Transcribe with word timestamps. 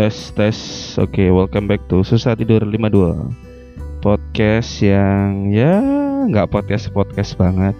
tes 0.00 0.32
tes. 0.32 0.56
Oke 0.96 1.12
okay, 1.12 1.28
welcome 1.28 1.68
back 1.68 1.84
to 1.92 2.00
susah 2.00 2.32
tidur 2.32 2.64
52 2.64 4.00
podcast 4.00 4.80
yang 4.80 5.52
ya 5.52 5.76
nggak 6.24 6.48
podcast 6.48 6.88
podcast 6.88 7.36
banget. 7.36 7.76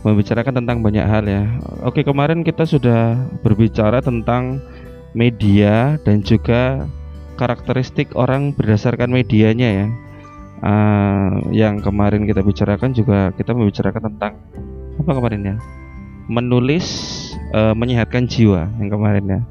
Membicarakan 0.00 0.64
tentang 0.64 0.80
banyak 0.80 1.04
hal 1.04 1.28
ya. 1.28 1.44
Oke 1.84 2.00
okay, 2.00 2.04
kemarin 2.08 2.40
kita 2.40 2.64
sudah 2.64 3.20
berbicara 3.44 4.00
tentang 4.00 4.64
media 5.12 6.00
dan 6.08 6.24
juga 6.24 6.88
karakteristik 7.36 8.16
orang 8.16 8.56
berdasarkan 8.56 9.12
medianya 9.12 9.68
ya. 9.84 9.86
Uh, 10.64 11.44
yang 11.52 11.84
kemarin 11.84 12.24
kita 12.24 12.40
bicarakan 12.40 12.96
juga 12.96 13.28
kita 13.36 13.52
membicarakan 13.52 14.08
tentang 14.08 14.40
apa 15.04 15.10
kemarin 15.12 15.52
ya? 15.52 15.56
Menulis 16.32 16.88
uh, 17.52 17.76
menyehatkan 17.76 18.24
jiwa 18.24 18.72
yang 18.80 18.88
kemarin 18.88 19.28
ya 19.28 19.42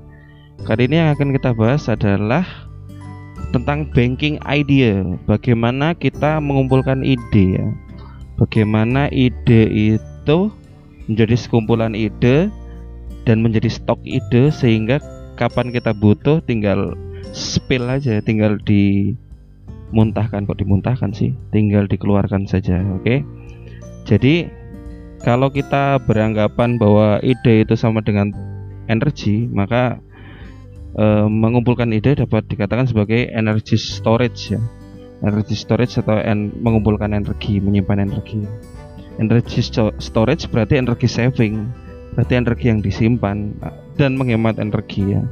Kali 0.63 0.87
ini 0.87 0.95
yang 0.95 1.11
akan 1.11 1.35
kita 1.35 1.51
bahas 1.51 1.91
adalah 1.91 2.47
tentang 3.51 3.91
banking 3.91 4.39
idea. 4.47 5.03
Bagaimana 5.27 5.91
kita 5.91 6.39
mengumpulkan 6.39 7.03
ide 7.03 7.59
ya. 7.59 7.67
Bagaimana 8.39 9.11
ide 9.11 9.67
itu 9.71 10.51
menjadi 11.11 11.35
sekumpulan 11.35 11.91
ide 11.91 12.47
dan 13.27 13.43
menjadi 13.43 13.67
stok 13.67 13.99
ide 14.03 14.51
sehingga 14.51 14.99
kapan 15.35 15.71
kita 15.75 15.91
butuh 15.91 16.39
tinggal 16.43 16.95
spill 17.35 17.91
aja, 17.91 18.23
tinggal 18.23 18.55
dimuntahkan 18.63 20.47
kok 20.47 20.59
dimuntahkan 20.59 21.11
sih, 21.11 21.35
tinggal 21.51 21.87
dikeluarkan 21.87 22.47
saja, 22.47 22.79
oke? 22.95 23.03
Okay? 23.03 23.19
Jadi 24.05 24.47
kalau 25.25 25.49
kita 25.49 25.97
beranggapan 26.05 26.77
bahwa 26.77 27.17
ide 27.25 27.65
itu 27.65 27.73
sama 27.73 28.03
dengan 28.05 28.29
energi, 28.85 29.49
maka 29.49 29.97
e, 30.95 31.05
mengumpulkan 31.27 31.91
ide 31.91 32.15
dapat 32.15 32.48
dikatakan 32.48 32.88
sebagai 32.88 33.27
energy 33.32 33.76
storage 33.76 34.55
ya. 34.55 34.62
Energy 35.24 35.55
storage 35.55 35.96
atau 35.99 36.20
en 36.20 36.52
mengumpulkan 36.60 37.15
energi 37.15 37.60
menyimpan 37.60 38.04
energi. 38.04 38.43
Energy 39.15 39.63
storage 39.99 40.43
berarti 40.52 40.76
energi 40.76 41.07
saving 41.07 41.71
berarti 42.15 42.34
energi 42.35 42.65
yang 42.71 42.79
disimpan 42.79 43.52
dan 43.99 44.15
menghemat 44.20 44.60
energi 44.60 45.15
ya. 45.15 45.24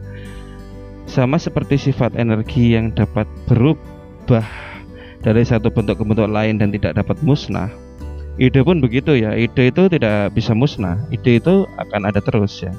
Sama 1.04 1.36
seperti 1.36 1.92
sifat 1.92 2.16
energi 2.16 2.76
yang 2.76 2.96
dapat 2.96 3.28
berubah 3.48 4.48
dari 5.20 5.44
satu 5.44 5.68
bentuk 5.72 6.00
ke 6.00 6.04
bentuk 6.04 6.32
lain 6.32 6.60
dan 6.60 6.72
tidak 6.72 6.96
dapat 6.96 7.20
musnah. 7.24 7.72
Ide 8.40 8.66
pun 8.66 8.82
begitu 8.82 9.14
ya 9.14 9.36
ide 9.36 9.70
itu 9.70 9.84
tidak 9.92 10.34
bisa 10.34 10.58
musnah 10.58 10.98
ide 11.14 11.38
itu 11.38 11.70
akan 11.78 12.10
ada 12.10 12.18
terus 12.18 12.66
ya 12.66 12.74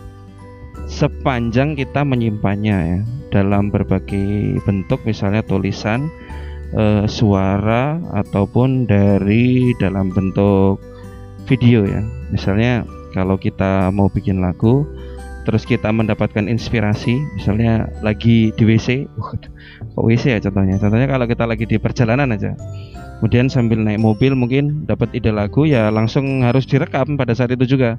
sepanjang 0.87 1.75
kita 1.79 2.03
menyimpannya 2.03 2.79
ya. 2.79 3.01
Dalam 3.35 3.73
berbagai 3.75 4.63
bentuk 4.63 5.03
misalnya 5.03 5.43
tulisan 5.43 6.07
e, 6.71 7.09
suara 7.11 7.99
ataupun 8.15 8.87
dari 8.87 9.75
dalam 9.83 10.15
bentuk 10.15 10.79
video 11.51 11.83
ya. 11.83 12.03
Misalnya 12.31 12.87
kalau 13.11 13.35
kita 13.39 13.91
mau 13.91 14.07
bikin 14.11 14.43
lagu 14.43 14.87
terus 15.45 15.69
kita 15.69 15.93
mendapatkan 15.93 16.49
inspirasi 16.49 17.21
misalnya 17.37 17.85
lagi 18.01 18.49
di 18.57 18.65
WC 18.65 19.05
kok 19.93 20.03
WC 20.03 20.25
ya 20.35 20.41
contohnya? 20.41 20.81
Contohnya 20.81 21.07
kalau 21.11 21.27
kita 21.29 21.45
lagi 21.45 21.65
di 21.69 21.77
perjalanan 21.77 22.33
aja 22.33 22.57
kemudian 23.19 23.47
sambil 23.49 23.81
naik 23.81 24.03
mobil 24.03 24.35
mungkin 24.35 24.85
dapat 24.85 25.11
ide 25.15 25.31
lagu 25.33 25.65
ya 25.65 25.89
langsung 25.89 26.43
harus 26.45 26.67
direkam 26.67 27.17
pada 27.17 27.33
saat 27.33 27.55
itu 27.55 27.65
juga 27.77 27.97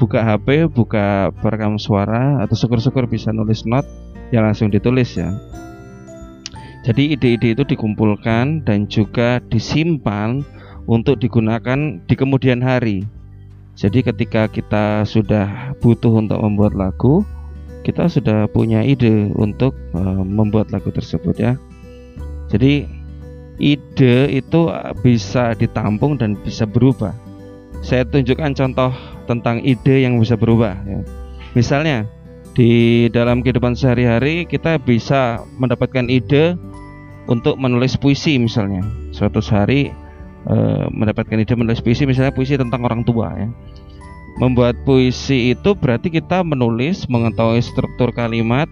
buka 0.00 0.18
HP, 0.24 0.66
buka 0.72 1.30
perekam 1.44 1.78
suara 1.78 2.42
atau 2.42 2.58
syukur-syukur 2.58 3.06
bisa 3.06 3.30
nulis 3.30 3.62
note 3.62 3.86
yang 4.34 4.48
langsung 4.48 4.72
ditulis 4.72 5.14
ya. 5.14 5.30
Jadi 6.82 7.14
ide-ide 7.14 7.54
itu 7.54 7.62
dikumpulkan 7.62 8.66
dan 8.66 8.90
juga 8.90 9.38
disimpan 9.46 10.42
untuk 10.90 11.22
digunakan 11.22 12.02
di 12.02 12.14
kemudian 12.18 12.58
hari. 12.58 13.06
Jadi 13.78 14.02
ketika 14.02 14.50
kita 14.50 15.06
sudah 15.06 15.78
butuh 15.78 16.18
untuk 16.18 16.42
membuat 16.42 16.74
lagu, 16.74 17.22
kita 17.86 18.10
sudah 18.10 18.50
punya 18.50 18.82
ide 18.82 19.30
untuk 19.38 19.78
uh, 19.94 20.22
membuat 20.26 20.74
lagu 20.74 20.90
tersebut 20.90 21.38
ya. 21.38 21.54
Jadi 22.50 22.90
ide 23.60 24.30
itu 24.32 24.70
bisa 25.04 25.52
ditampung 25.56 26.16
dan 26.16 26.38
bisa 26.40 26.64
berubah. 26.64 27.12
Saya 27.82 28.06
tunjukkan 28.06 28.54
contoh 28.54 28.94
tentang 29.26 29.58
ide 29.66 30.06
yang 30.06 30.16
bisa 30.22 30.38
berubah 30.38 30.78
ya. 30.86 31.02
Misalnya 31.52 32.06
di 32.52 33.08
dalam 33.10 33.40
kehidupan 33.40 33.72
sehari-hari 33.72 34.44
kita 34.44 34.76
bisa 34.80 35.40
mendapatkan 35.56 36.06
ide 36.08 36.56
untuk 37.26 37.58
menulis 37.58 37.98
puisi 37.98 38.38
misalnya. 38.38 38.84
Suatu 39.12 39.42
hari 39.44 39.92
e, 40.46 40.56
mendapatkan 40.92 41.36
ide 41.42 41.54
menulis 41.58 41.82
puisi 41.82 42.06
misalnya 42.06 42.32
puisi 42.32 42.56
tentang 42.56 42.86
orang 42.86 43.02
tua 43.02 43.34
ya. 43.36 43.48
Membuat 44.40 44.80
puisi 44.88 45.52
itu 45.52 45.76
berarti 45.76 46.08
kita 46.08 46.40
menulis, 46.40 47.04
mengetahui 47.04 47.60
struktur 47.60 48.08
kalimat 48.16 48.64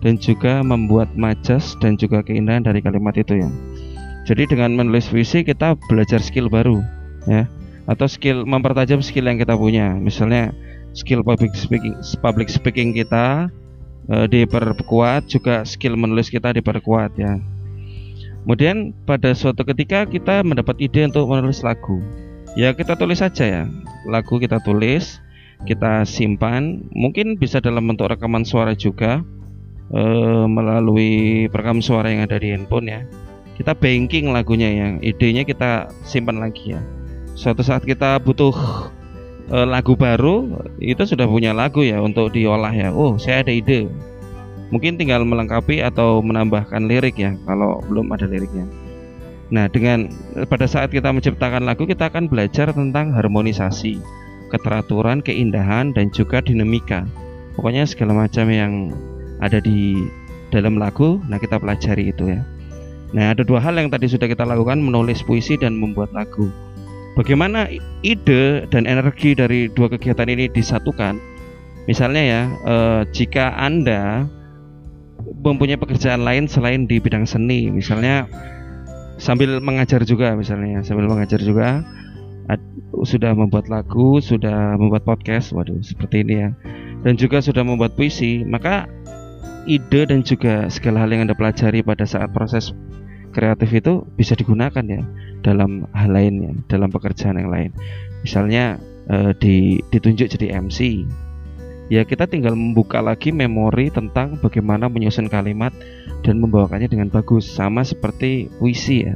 dan 0.00 0.16
juga 0.16 0.64
membuat 0.64 1.12
majas 1.12 1.76
dan 1.80 2.00
juga 2.00 2.24
keindahan 2.24 2.64
dari 2.64 2.80
kalimat 2.80 3.12
itu 3.16 3.44
ya. 3.44 3.48
Jadi 4.24 4.56
dengan 4.56 4.72
menulis 4.72 5.12
puisi 5.12 5.44
kita 5.44 5.76
belajar 5.84 6.16
skill 6.24 6.48
baru 6.48 6.80
ya. 7.28 7.44
Atau 7.84 8.08
skill 8.08 8.48
mempertajam 8.48 9.04
skill 9.04 9.28
yang 9.28 9.36
kita 9.36 9.52
punya. 9.52 9.92
Misalnya 9.92 10.56
skill 10.96 11.20
public 11.20 11.52
speaking 11.52 11.92
public 12.24 12.48
speaking 12.48 12.96
kita 12.96 13.52
e, 14.08 14.24
diperkuat 14.24 15.28
juga 15.28 15.68
skill 15.68 16.00
menulis 16.00 16.32
kita 16.32 16.56
diperkuat 16.56 17.12
ya. 17.20 17.36
Kemudian 18.44 18.96
pada 19.04 19.36
suatu 19.36 19.60
ketika 19.64 20.08
kita 20.08 20.40
mendapat 20.40 20.80
ide 20.80 21.04
untuk 21.04 21.28
menulis 21.28 21.60
lagu. 21.60 22.00
Ya 22.56 22.72
kita 22.72 22.96
tulis 22.96 23.20
saja 23.20 23.44
ya. 23.44 23.62
Lagu 24.08 24.40
kita 24.40 24.56
tulis 24.64 25.20
kita 25.68 26.08
simpan. 26.08 26.88
Mungkin 26.96 27.36
bisa 27.36 27.60
dalam 27.60 27.84
bentuk 27.84 28.08
rekaman 28.08 28.48
suara 28.48 28.72
juga 28.72 29.20
e, 29.92 30.00
melalui 30.48 31.44
perekam 31.52 31.84
suara 31.84 32.08
yang 32.08 32.24
ada 32.24 32.40
di 32.40 32.48
handphone 32.56 32.88
ya 32.88 33.04
kita 33.54 33.72
banking 33.74 34.34
lagunya 34.34 34.70
yang 34.70 34.92
idenya 34.98 35.46
kita 35.46 35.86
simpan 36.02 36.42
lagi 36.42 36.74
ya. 36.74 36.80
Suatu 37.38 37.62
saat 37.62 37.86
kita 37.86 38.18
butuh 38.18 38.54
e, 39.50 39.58
lagu 39.66 39.94
baru 39.94 40.66
itu 40.82 41.02
sudah 41.06 41.26
punya 41.26 41.54
lagu 41.54 41.86
ya 41.86 42.02
untuk 42.02 42.34
diolah 42.34 42.74
ya. 42.74 42.90
Oh 42.90 43.14
saya 43.14 43.46
ada 43.46 43.54
ide. 43.54 43.86
Mungkin 44.74 44.98
tinggal 44.98 45.22
melengkapi 45.22 45.86
atau 45.86 46.18
menambahkan 46.18 46.90
lirik 46.90 47.14
ya 47.14 47.38
kalau 47.46 47.78
belum 47.86 48.10
ada 48.10 48.26
liriknya. 48.26 48.66
Nah 49.54 49.70
dengan 49.70 50.10
pada 50.50 50.66
saat 50.66 50.90
kita 50.90 51.14
menciptakan 51.14 51.62
lagu 51.62 51.86
kita 51.86 52.10
akan 52.10 52.26
belajar 52.26 52.74
tentang 52.74 53.14
harmonisasi 53.14 54.02
keteraturan 54.50 55.22
keindahan 55.22 55.94
dan 55.94 56.10
juga 56.10 56.42
dinamika. 56.42 57.06
Pokoknya 57.54 57.86
segala 57.86 58.26
macam 58.26 58.50
yang 58.50 58.90
ada 59.38 59.62
di 59.62 60.10
dalam 60.50 60.78
lagu 60.78 61.18
nah 61.26 61.38
kita 61.38 61.58
pelajari 61.58 62.14
itu 62.14 62.30
ya 62.30 62.42
nah 63.12 63.34
ada 63.34 63.44
dua 63.44 63.60
hal 63.60 63.76
yang 63.76 63.92
tadi 63.92 64.08
sudah 64.08 64.30
kita 64.30 64.46
lakukan 64.46 64.80
menulis 64.80 65.20
puisi 65.26 65.58
dan 65.58 65.76
membuat 65.76 66.10
lagu 66.16 66.48
Bagaimana 67.14 67.70
ide 68.02 68.66
dan 68.74 68.90
energi 68.90 69.38
dari 69.38 69.70
dua 69.70 69.86
kegiatan 69.86 70.26
ini 70.26 70.50
disatukan? 70.50 71.14
Misalnya 71.86 72.22
ya, 72.26 72.42
eh, 72.50 73.02
jika 73.14 73.54
Anda 73.54 74.26
mempunyai 75.46 75.78
pekerjaan 75.78 76.26
lain 76.26 76.50
selain 76.50 76.90
di 76.90 76.98
bidang 76.98 77.22
seni, 77.22 77.70
misalnya 77.70 78.26
sambil 79.14 79.62
mengajar 79.62 80.02
juga 80.02 80.34
misalnya, 80.34 80.82
sambil 80.82 81.06
mengajar 81.06 81.38
juga 81.38 81.86
sudah 83.06 83.30
membuat 83.30 83.70
lagu, 83.70 84.18
sudah 84.18 84.74
membuat 84.74 85.06
podcast, 85.06 85.54
waduh 85.54 85.78
seperti 85.86 86.26
ini 86.26 86.34
ya. 86.34 86.50
Dan 87.06 87.14
juga 87.14 87.38
sudah 87.38 87.62
membuat 87.62 87.94
puisi, 87.94 88.42
maka 88.42 88.90
ide 89.64 90.08
dan 90.08 90.20
juga 90.24 90.68
segala 90.68 91.04
hal 91.04 91.12
yang 91.12 91.28
Anda 91.28 91.36
pelajari 91.36 91.84
pada 91.84 92.04
saat 92.04 92.32
proses 92.32 92.72
kreatif 93.34 93.74
itu 93.74 94.06
bisa 94.14 94.38
digunakan 94.38 94.84
ya 94.86 95.02
dalam 95.42 95.84
hal 95.92 96.14
lainnya 96.14 96.54
dalam 96.70 96.88
pekerjaan 96.88 97.36
yang 97.36 97.50
lain. 97.50 97.70
Misalnya 98.22 98.78
eh, 99.10 99.32
di, 99.36 99.82
ditunjuk 99.90 100.30
jadi 100.38 100.62
MC 100.62 101.04
ya 101.92 102.00
kita 102.06 102.24
tinggal 102.24 102.56
membuka 102.56 103.04
lagi 103.04 103.28
memori 103.28 103.92
tentang 103.92 104.40
bagaimana 104.40 104.88
menyusun 104.88 105.28
kalimat 105.28 105.74
dan 106.24 106.40
membawakannya 106.40 106.88
dengan 106.88 107.12
bagus 107.12 107.44
sama 107.44 107.84
seperti 107.84 108.48
puisi 108.56 109.04
ya. 109.04 109.14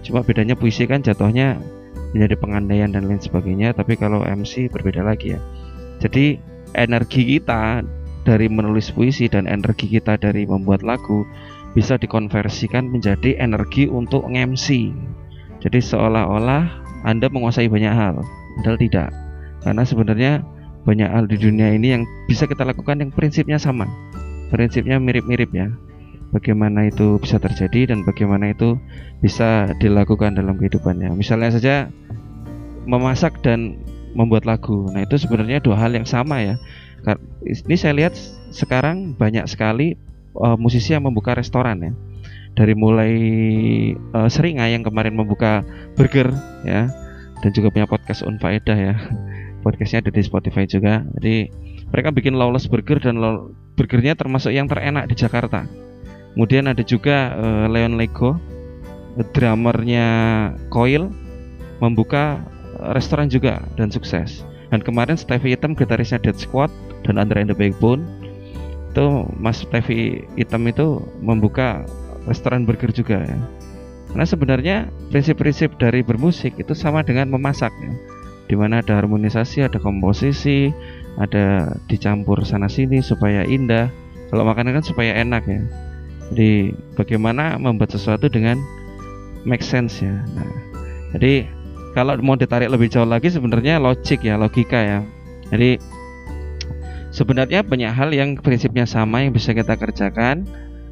Cuma 0.00 0.22
bedanya 0.22 0.54
puisi 0.54 0.86
kan 0.86 1.02
jatuhnya 1.02 1.58
menjadi 2.14 2.38
pengandaian 2.38 2.88
dan 2.94 3.10
lain 3.10 3.20
sebagainya 3.20 3.76
tapi 3.76 3.98
kalau 3.98 4.24
MC 4.24 4.72
berbeda 4.72 5.04
lagi 5.04 5.36
ya. 5.36 5.40
Jadi 6.00 6.40
energi 6.76 7.36
kita 7.36 7.84
dari 8.26 8.50
menulis 8.50 8.90
puisi 8.90 9.30
dan 9.30 9.46
energi 9.46 9.86
kita 9.86 10.18
dari 10.18 10.42
membuat 10.42 10.82
lagu 10.82 11.22
bisa 11.78 11.94
dikonversikan 11.94 12.90
menjadi 12.90 13.38
energi 13.38 13.86
untuk 13.86 14.26
MC 14.26 14.90
jadi 15.66 15.78
seolah-olah 15.80 16.62
Anda 17.06 17.26
menguasai 17.26 17.70
banyak 17.70 17.90
hal, 17.90 18.22
padahal 18.60 18.78
tidak. 18.78 19.08
Karena 19.66 19.82
sebenarnya 19.82 20.32
banyak 20.86 21.10
hal 21.10 21.24
di 21.26 21.36
dunia 21.42 21.74
ini 21.74 21.98
yang 21.98 22.02
bisa 22.30 22.46
kita 22.46 22.62
lakukan 22.62 23.02
yang 23.02 23.10
prinsipnya 23.10 23.58
sama. 23.58 23.86
Prinsipnya 24.54 25.02
mirip-mirip 25.02 25.50
ya. 25.50 25.70
bagaimana 26.34 26.90
itu 26.90 27.22
bisa 27.22 27.38
terjadi 27.38 27.94
dan 27.94 28.02
bagaimana 28.02 28.50
itu 28.50 28.74
bisa 29.22 29.70
dilakukan 29.78 30.34
dalam 30.34 30.58
kehidupannya. 30.58 31.14
Misalnya 31.14 31.54
saja 31.54 31.74
memasak 32.82 33.38
dan 33.46 33.78
membuat 34.14 34.46
lagu. 34.46 34.86
Nah, 34.92 35.02
itu 35.02 35.16
sebenarnya 35.18 35.58
dua 35.58 35.76
hal 35.80 35.96
yang 35.96 36.06
sama 36.06 36.44
ya. 36.44 36.54
Ini 37.46 37.76
saya 37.78 37.94
lihat 37.94 38.14
sekarang 38.50 39.14
banyak 39.14 39.46
sekali 39.46 39.94
uh, 40.38 40.58
musisi 40.58 40.94
yang 40.94 41.06
membuka 41.06 41.34
restoran 41.34 41.82
ya. 41.82 41.92
Dari 42.56 42.72
mulai 42.72 43.12
uh, 44.16 44.28
Seringa 44.32 44.64
yang 44.68 44.80
kemarin 44.80 45.12
membuka 45.12 45.60
burger 45.92 46.32
ya 46.64 46.88
dan 47.44 47.50
juga 47.52 47.68
punya 47.68 47.86
podcast 47.88 48.24
Unfaedah 48.24 48.78
ya. 48.78 48.94
Podcastnya 49.64 49.98
ada 50.06 50.14
di 50.14 50.22
Spotify 50.22 50.62
juga. 50.62 51.02
Jadi 51.18 51.50
mereka 51.90 52.14
bikin 52.14 52.38
lawless 52.38 52.70
burger 52.70 53.02
dan 53.02 53.18
burgernya 53.74 54.14
termasuk 54.14 54.54
yang 54.54 54.70
terenak 54.70 55.10
di 55.10 55.18
Jakarta. 55.18 55.66
Kemudian 56.36 56.70
ada 56.70 56.84
juga 56.84 57.34
uh, 57.34 57.66
Leon 57.66 57.98
Lego, 57.98 58.36
drummernya 59.32 60.06
Coil 60.68 61.08
membuka 61.80 62.40
restoran 62.92 63.26
juga 63.30 63.62
dan 63.74 63.88
sukses. 63.90 64.44
Dan 64.70 64.82
kemarin 64.82 65.14
Stevie 65.14 65.54
Item 65.54 65.78
gitarisnya 65.78 66.18
Dead 66.18 66.34
Squad 66.34 66.70
dan 67.06 67.22
Andre 67.22 67.46
and 67.46 67.50
the 67.50 67.56
Backbone 67.56 68.02
itu 68.90 69.28
Mas 69.36 69.62
Stevie 69.62 70.24
Item 70.40 70.66
itu 70.66 71.04
membuka 71.22 71.86
restoran 72.26 72.66
burger 72.66 72.90
juga 72.90 73.22
ya. 73.22 73.38
Karena 74.10 74.26
sebenarnya 74.26 74.76
prinsip-prinsip 75.12 75.76
dari 75.76 76.00
bermusik 76.00 76.56
itu 76.56 76.72
sama 76.72 77.04
dengan 77.04 77.28
memasak 77.28 77.70
ya. 77.78 77.92
Di 78.46 78.54
mana 78.54 78.80
ada 78.80 78.96
harmonisasi, 78.96 79.66
ada 79.66 79.76
komposisi, 79.76 80.70
ada 81.18 81.76
dicampur 81.90 82.40
sana 82.46 82.70
sini 82.70 83.02
supaya 83.02 83.42
indah. 83.44 83.90
Kalau 84.32 84.46
makanan 84.46 84.80
kan 84.80 84.84
supaya 84.86 85.12
enak 85.20 85.44
ya. 85.46 85.60
Jadi 86.32 86.74
bagaimana 86.98 87.54
membuat 87.60 87.94
sesuatu 87.94 88.26
dengan 88.26 88.58
make 89.46 89.62
sense 89.62 90.02
ya. 90.02 90.16
Nah, 90.34 90.50
jadi 91.14 91.46
kalau 91.96 92.12
mau 92.20 92.36
ditarik 92.36 92.68
lebih 92.68 92.92
jauh 92.92 93.08
lagi 93.08 93.32
sebenarnya 93.32 93.80
logik 93.80 94.20
ya 94.20 94.36
logika 94.36 94.76
ya. 94.76 95.00
Jadi 95.48 95.80
sebenarnya 97.08 97.64
banyak 97.64 97.88
hal 97.88 98.12
yang 98.12 98.36
prinsipnya 98.36 98.84
sama 98.84 99.24
yang 99.24 99.32
bisa 99.32 99.56
kita 99.56 99.80
kerjakan 99.80 100.44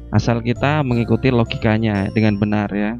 asal 0.09 0.41
kita 0.41 0.81
mengikuti 0.81 1.29
logikanya 1.29 2.09
dengan 2.09 2.41
benar 2.41 2.73
ya. 2.73 2.97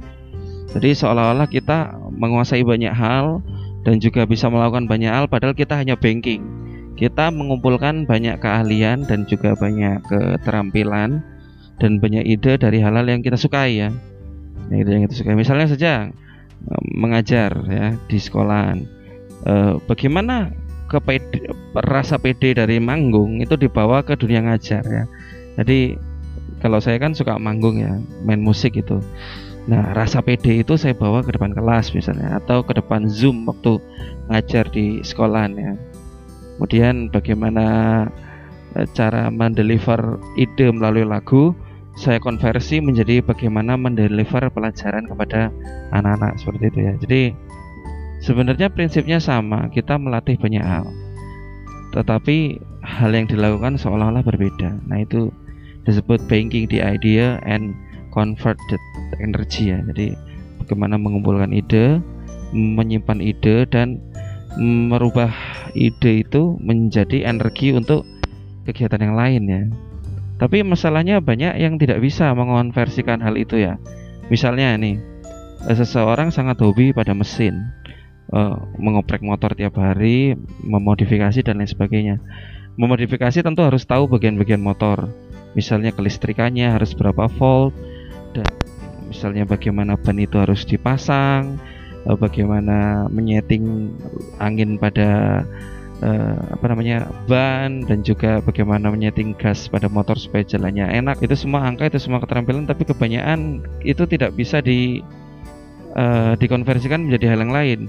Jadi 0.78 0.94
seolah-olah 0.94 1.50
kita 1.50 1.98
menguasai 2.13 2.62
banyak 2.62 2.94
hal 2.94 3.42
dan 3.81 3.98
juga 3.98 4.30
bisa 4.30 4.54
melakukan 4.54 4.86
banyak 4.86 5.10
hal 5.10 5.25
padahal 5.25 5.58
kita 5.58 5.74
hanya 5.74 5.98
banking. 5.98 6.46
Kita 6.94 7.34
mengumpulkan 7.34 8.06
banyak 8.06 8.38
keahlian 8.38 9.10
dan 9.10 9.25
juga 9.25 9.58
banyak 9.58 10.06
keterampilan 10.06 11.25
dan 11.81 11.92
banyak 11.98 12.24
ide 12.24 12.56
dari 12.62 12.86
hal-hal 12.86 13.10
yang 13.10 13.25
kita 13.25 13.36
sukai 13.36 13.81
ya. 13.81 13.90
Yang 14.69 15.10
kita 15.10 15.16
sukai. 15.25 15.34
Misalnya 15.34 15.68
saja 15.74 15.94
mengajar 16.95 17.51
ya 17.69 17.94
di 18.09 18.17
sekolahan. 18.17 18.85
E, 19.45 19.53
bagaimana 19.85 20.50
ke 20.85 21.01
PD, 21.01 21.50
rasa 21.85 22.21
PD 22.21 22.57
dari 22.57 22.77
manggung 22.77 23.41
itu 23.41 23.57
dibawa 23.57 24.06
ke 24.06 24.17
dunia 24.17 24.45
ngajar 24.45 24.83
ya. 24.85 25.03
Jadi 25.57 25.97
kalau 26.62 26.81
saya 26.81 26.97
kan 26.97 27.13
suka 27.13 27.38
manggung 27.38 27.77
ya, 27.81 27.94
main 28.25 28.41
musik 28.41 28.77
itu. 28.77 29.01
Nah, 29.65 29.97
rasa 29.97 30.21
PD 30.21 30.62
itu 30.62 30.77
saya 30.77 30.94
bawa 30.94 31.25
ke 31.25 31.33
depan 31.33 31.53
kelas 31.57 31.89
misalnya 31.97 32.38
atau 32.38 32.62
ke 32.62 32.77
depan 32.77 33.09
Zoom 33.09 33.50
waktu 33.50 33.81
ngajar 34.29 34.69
di 34.69 35.01
sekolahan 35.01 35.53
ya. 35.57 35.73
Kemudian 36.56 37.09
bagaimana 37.09 37.65
eh, 38.77 38.88
cara 38.94 39.33
mendeliver 39.33 40.21
ide 40.38 40.69
melalui 40.69 41.06
lagu 41.06 41.57
saya 41.95 42.19
konversi 42.19 42.83
menjadi 42.83 43.24
bagaimana 43.24 43.80
mendeliver 43.80 44.51
pelajaran 44.51 45.07
kepada 45.07 45.47
anak-anak 45.95 46.36
seperti 46.36 46.63
itu 46.68 46.80
ya. 46.83 46.94
Jadi 47.00 47.24
sebenarnya 48.19 48.68
prinsipnya 48.68 49.24
sama, 49.24 49.71
kita 49.71 49.95
melatih 49.95 50.36
banyak 50.36 50.63
hal. 50.63 50.92
Tetapi 51.95 52.59
hal 52.83 53.15
yang 53.15 53.31
dilakukan 53.31 53.80
seolah-olah 53.80 54.27
berbeda. 54.27 54.75
Nah, 54.92 55.00
itu 55.01 55.31
disebut 55.88 56.19
banking 56.27 56.68
the 56.68 56.83
idea 56.83 57.39
and 57.47 57.71
convert 58.12 58.59
the 58.68 58.77
energy 59.24 59.71
ya. 59.71 59.80
Jadi 59.91 60.12
bagaimana 60.59 61.00
mengumpulkan 61.00 61.56
ide, 61.56 62.03
menyimpan 62.51 63.24
ide 63.24 63.63
dan 63.71 64.03
merubah 64.59 65.31
ide 65.75 66.27
itu 66.27 66.59
menjadi 66.59 67.27
energi 67.27 67.71
untuk 67.71 68.03
kegiatan 68.68 69.00
yang 69.00 69.15
lain 69.15 69.44
ya. 69.48 69.63
Tapi 70.36 70.68
masalahnya 70.68 71.24
banyak 71.24 71.56
yang 71.56 71.80
tidak 71.80 72.04
bisa 72.04 72.36
mengonversikan 72.36 73.24
hal 73.24 73.40
itu 73.40 73.56
ya. 73.56 73.80
Misalnya 74.28 74.76
ini, 74.76 75.00
eh, 75.70 75.76
seseorang 75.78 76.34
sangat 76.34 76.60
hobi 76.60 76.92
pada 76.92 77.16
mesin, 77.16 77.72
uh, 78.34 78.58
mengoprek 78.82 79.22
motor 79.22 79.54
tiap 79.54 79.78
hari, 79.78 80.34
memodifikasi 80.66 81.40
dan 81.46 81.62
lain 81.62 81.70
sebagainya. 81.70 82.16
Memodifikasi 82.76 83.40
tentu 83.40 83.62
harus 83.64 83.88
tahu 83.88 84.10
bagian-bagian 84.12 84.60
motor, 84.60 85.08
misalnya 85.56 85.96
kelistrikannya 85.96 86.68
harus 86.68 86.92
berapa 86.92 87.32
volt, 87.40 87.72
dan 88.36 88.50
misalnya 89.08 89.48
bagaimana 89.48 89.96
ban 89.96 90.20
itu 90.20 90.36
harus 90.42 90.68
dipasang, 90.68 91.56
uh, 92.10 92.18
bagaimana 92.18 93.08
menyeting 93.08 93.96
angin 94.42 94.76
pada 94.76 95.44
uh, 96.03 96.36
apa 96.51 96.65
namanya 96.68 97.07
ban 97.30 97.86
dan 97.86 98.03
juga 98.03 98.42
bagaimana 98.44 98.92
menyeting 98.92 99.38
gas 99.38 99.69
pada 99.69 99.88
motor 99.88 100.18
supaya 100.19 100.44
jalannya 100.44 100.89
enak. 100.89 101.21
Itu 101.24 101.38
semua 101.38 101.63
angka 101.63 101.88
itu 101.88 102.01
semua 102.01 102.19
keterampilan 102.19 102.68
tapi 102.68 102.83
kebanyakan 102.83 103.63
itu 103.86 104.03
tidak 104.09 104.36
bisa 104.36 104.59
di 104.59 105.00
uh, 105.95 106.33
dikonversikan 106.36 107.07
menjadi 107.07 107.36
hal 107.36 107.39
yang 107.45 107.53
lain. 107.53 107.80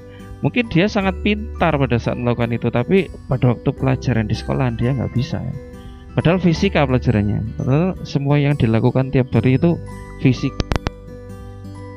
Mungkin 0.44 0.69
dia 0.69 0.85
sangat 0.87 1.17
pintar 1.25 1.75
pada 1.81 1.97
saat 1.97 2.20
melakukan 2.20 2.53
itu 2.53 2.69
tapi 2.69 3.08
pada 3.26 3.56
waktu 3.56 3.70
pelajaran 3.73 4.29
di 4.29 4.37
sekolah 4.37 4.69
dia 4.76 4.93
nggak 4.93 5.17
bisa 5.17 5.41
ya. 5.41 5.55
padahal 6.12 6.38
fisika 6.38 6.85
pelajarannya. 6.85 7.41
Padahal 7.56 7.97
semua 8.05 8.37
yang 8.37 8.55
dilakukan 8.55 9.11
tiap 9.11 9.32
hari 9.32 9.56
itu 9.56 9.81
fisik. 10.20 10.52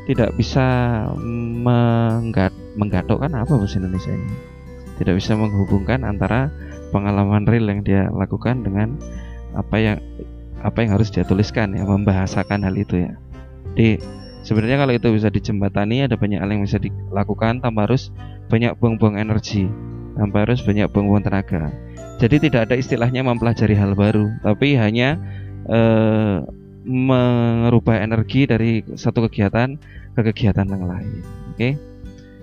Tidak 0.10 0.34
bisa 0.40 0.66
menggat 1.22 2.50
menggatok 2.74 3.22
kan 3.22 3.38
apa 3.38 3.54
bahasa 3.54 3.78
Indonesia 3.78 4.10
ini 4.10 4.59
tidak 5.00 5.16
bisa 5.16 5.34
menghubungkan 5.34 6.04
antara 6.04 6.52
pengalaman 6.92 7.48
real 7.48 7.72
yang 7.72 7.82
dia 7.82 8.12
lakukan 8.12 8.62
dengan 8.62 9.00
apa 9.56 9.80
yang 9.80 9.98
apa 10.60 10.84
yang 10.84 11.00
harus 11.00 11.08
dia 11.08 11.24
tuliskan 11.24 11.72
ya 11.72 11.88
membahasakan 11.88 12.68
hal 12.68 12.76
itu 12.76 13.08
ya. 13.08 13.16
Jadi 13.74 14.04
sebenarnya 14.44 14.84
kalau 14.84 14.94
itu 14.94 15.08
bisa 15.16 15.32
dijembatani 15.32 16.04
ada 16.04 16.20
banyak 16.20 16.44
hal 16.44 16.52
yang 16.52 16.64
bisa 16.68 16.78
dilakukan 16.78 17.64
tanpa 17.64 17.88
harus 17.88 18.12
banyak 18.52 18.76
buang-buang 18.76 19.16
energi 19.16 19.72
tanpa 20.20 20.44
harus 20.44 20.60
banyak 20.60 20.92
buang-buang 20.92 21.24
tenaga. 21.24 21.72
Jadi 22.20 22.52
tidak 22.52 22.68
ada 22.68 22.76
istilahnya 22.76 23.24
mempelajari 23.24 23.80
hal 23.80 23.96
baru 23.96 24.28
tapi 24.44 24.76
hanya 24.76 25.16
eh, 25.72 26.44
merubah 26.84 28.04
energi 28.04 28.44
dari 28.44 28.84
satu 29.00 29.32
kegiatan 29.32 29.80
ke 30.12 30.22
kegiatan 30.28 30.68
yang 30.68 30.84
lain 30.92 31.24
oke? 31.56 31.70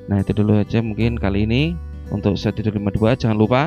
Nah 0.06 0.22
itu 0.22 0.32
dulu 0.32 0.60
aja 0.60 0.80
mungkin 0.80 1.18
kali 1.20 1.44
ini 1.44 1.76
untuk 2.14 2.38
Sesat 2.38 2.58
Tidur 2.58 2.74
52 2.76 3.22
jangan 3.26 3.36
lupa 3.38 3.62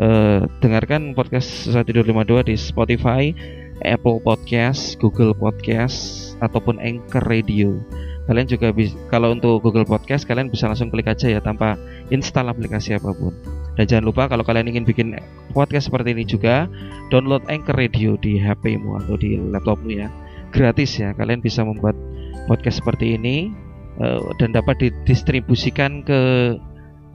uh, 0.00 0.44
dengarkan 0.60 1.12
podcast 1.12 1.68
Sesat 1.68 1.86
Tidur 1.86 2.04
52 2.04 2.50
di 2.52 2.54
Spotify, 2.58 3.30
Apple 3.84 4.20
Podcast, 4.24 4.96
Google 5.00 5.36
Podcast 5.36 6.32
ataupun 6.40 6.80
Anchor 6.80 7.24
Radio. 7.28 7.76
Kalian 8.26 8.50
juga 8.50 8.74
bisa 8.74 8.98
kalau 9.06 9.30
untuk 9.30 9.62
Google 9.62 9.86
Podcast 9.86 10.26
kalian 10.26 10.50
bisa 10.50 10.66
langsung 10.66 10.90
klik 10.90 11.06
aja 11.06 11.30
ya 11.30 11.38
tanpa 11.38 11.78
install 12.10 12.50
aplikasi 12.50 12.98
apa 12.98 13.14
pun. 13.14 13.30
Dan 13.78 13.86
jangan 13.86 14.04
lupa 14.08 14.26
kalau 14.26 14.42
kalian 14.42 14.66
ingin 14.66 14.82
bikin 14.82 15.14
podcast 15.54 15.86
seperti 15.92 16.16
ini 16.16 16.24
juga 16.26 16.66
download 17.14 17.44
Anchor 17.46 17.76
Radio 17.78 18.18
di 18.18 18.40
HP-mu 18.40 18.98
atau 18.98 19.14
di 19.14 19.38
laptopmu 19.38 19.94
ya. 19.94 20.10
Gratis 20.50 20.98
ya. 20.98 21.14
Kalian 21.14 21.38
bisa 21.38 21.62
membuat 21.62 21.94
podcast 22.50 22.82
seperti 22.82 23.14
ini 23.14 23.54
uh, 24.02 24.18
dan 24.42 24.50
dapat 24.50 24.80
didistribusikan 24.80 26.02
ke 26.02 26.18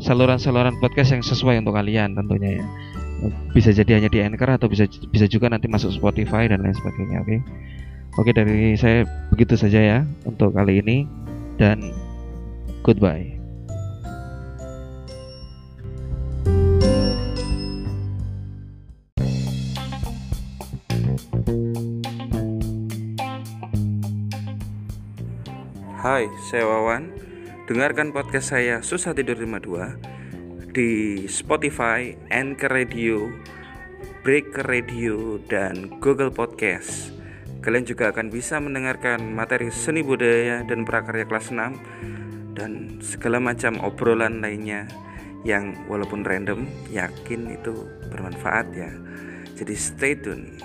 saluran-saluran 0.01 0.81
podcast 0.81 1.13
yang 1.13 1.21
sesuai 1.21 1.61
untuk 1.61 1.77
kalian 1.77 2.17
tentunya 2.17 2.57
ya. 2.59 2.65
Bisa 3.53 3.69
jadi 3.69 4.01
hanya 4.01 4.09
di 4.09 4.17
Anchor 4.17 4.49
atau 4.57 4.65
bisa 4.65 4.89
bisa 4.89 5.29
juga 5.29 5.45
nanti 5.45 5.69
masuk 5.69 5.93
Spotify 5.93 6.49
dan 6.49 6.65
lain 6.65 6.73
sebagainya 6.73 7.21
oke? 7.21 7.29
Okay? 7.29 7.39
oke 8.17 8.31
dari 8.33 8.73
saya 8.75 9.05
begitu 9.29 9.53
saja 9.53 9.79
ya 9.79 9.99
untuk 10.25 10.57
kali 10.57 10.81
ini 10.81 11.05
dan 11.61 11.93
goodbye. 12.81 13.37
Hai, 26.01 26.25
saya 26.49 26.65
Wawan 26.65 27.30
Dengarkan 27.71 28.11
podcast 28.11 28.51
saya 28.51 28.83
Susah 28.83 29.15
Tidur 29.15 29.39
52 29.39 30.75
di 30.75 31.23
Spotify, 31.31 32.11
Anchor 32.27 32.67
Radio, 32.67 33.31
Breaker 34.27 34.67
Radio, 34.67 35.39
dan 35.47 35.87
Google 36.03 36.35
Podcast. 36.35 37.15
Kalian 37.63 37.87
juga 37.87 38.11
akan 38.11 38.27
bisa 38.27 38.59
mendengarkan 38.59 39.23
materi 39.31 39.71
seni 39.71 40.03
budaya 40.03 40.67
dan 40.67 40.83
prakarya 40.83 41.23
kelas 41.23 41.47
6 41.55 42.59
dan 42.59 42.99
segala 42.99 43.39
macam 43.39 43.79
obrolan 43.79 44.43
lainnya 44.43 44.91
yang 45.47 45.71
walaupun 45.87 46.27
random 46.27 46.67
yakin 46.91 47.55
itu 47.55 47.87
bermanfaat 48.11 48.67
ya. 48.75 48.91
Jadi 49.55 49.79
stay 49.79 50.19
tune. 50.19 50.59